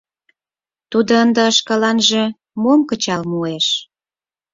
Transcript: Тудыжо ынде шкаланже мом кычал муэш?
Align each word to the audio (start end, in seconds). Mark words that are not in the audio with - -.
Тудыжо 0.91 1.17
ынде 1.23 1.45
шкаланже 1.57 2.23
мом 2.61 2.79
кычал 2.89 3.21
муэш? 3.31 3.67